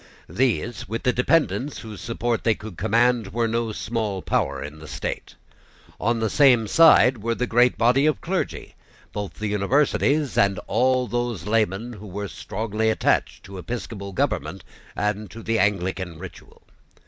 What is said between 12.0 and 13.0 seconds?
were strongly